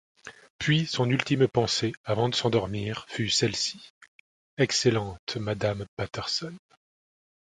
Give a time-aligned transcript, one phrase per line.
[0.57, 3.93] Puis son ultime pensée, avant de s’endormir, fut celle-ci;
[4.57, 6.55] «Excellente madame Patterson!...